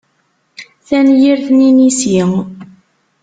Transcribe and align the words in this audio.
Tanyirt 0.87 1.45
n 1.51 1.57
yinisi. 1.65 2.17